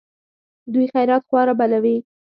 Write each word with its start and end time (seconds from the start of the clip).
دوی 0.73 0.85
خیرات 0.93 1.23
خواره 1.29 1.53
بلوي. 1.59 1.97